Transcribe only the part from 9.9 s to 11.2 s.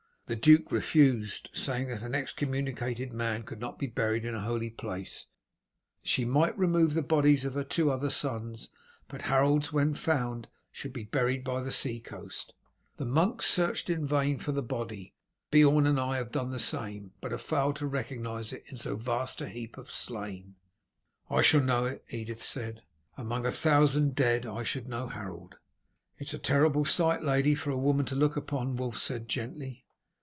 found, should be